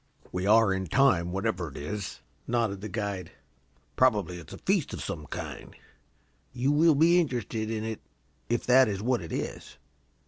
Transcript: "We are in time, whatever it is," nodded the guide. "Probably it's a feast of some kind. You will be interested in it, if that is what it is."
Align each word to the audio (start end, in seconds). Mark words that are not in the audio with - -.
"We 0.31 0.47
are 0.47 0.73
in 0.73 0.87
time, 0.87 1.31
whatever 1.31 1.69
it 1.69 1.77
is," 1.77 2.21
nodded 2.47 2.81
the 2.81 2.89
guide. 2.89 3.33
"Probably 3.95 4.39
it's 4.39 4.51
a 4.51 4.57
feast 4.57 4.93
of 4.95 5.03
some 5.03 5.27
kind. 5.27 5.75
You 6.53 6.71
will 6.71 6.95
be 6.95 7.19
interested 7.21 7.69
in 7.69 7.83
it, 7.83 8.01
if 8.49 8.65
that 8.65 8.87
is 8.87 9.03
what 9.03 9.21
it 9.21 9.31
is." 9.31 9.77